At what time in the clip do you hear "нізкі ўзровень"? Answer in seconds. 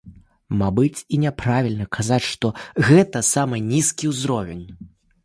3.69-4.65